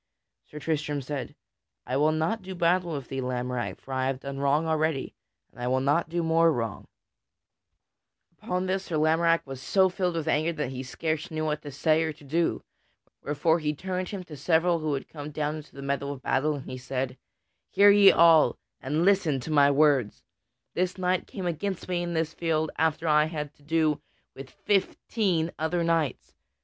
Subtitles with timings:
[0.49, 1.35] Sir Tristram said:
[1.85, 5.13] "I will not do battle with thee, Lamorack, for I have done wrong already,
[5.51, 6.87] and I will not do more wrong."
[8.39, 10.53] [Sidenote: Sir Lamorack reproves Sir Tristram] Upon this, Sir Lamorack was so filled with anger
[10.53, 12.63] that he scarce knew what to say or to do.
[13.21, 16.55] Wherefore he turned him to several who had come down into the meadow of battle,
[16.55, 17.15] and he said:
[17.69, 20.23] "Hear ye all, and listen to my words:
[20.73, 24.01] This knight came against me in this field after I had had to do
[24.33, 26.33] with fifteen other knights.